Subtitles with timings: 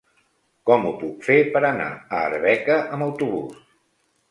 [0.69, 3.63] Com ho puc fer per anar a Arbeca amb autobús?